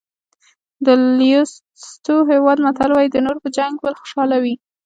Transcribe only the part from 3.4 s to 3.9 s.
په جنګ